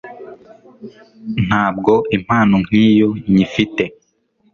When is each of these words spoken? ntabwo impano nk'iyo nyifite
ntabwo 1.45 1.93
impano 2.17 2.55
nk'iyo 2.65 3.09
nyifite 3.33 3.83